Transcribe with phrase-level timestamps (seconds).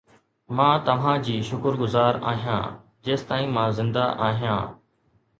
[0.59, 4.73] مان توهان جي شڪرگذار آهيان جيستائين مان زنده آهيان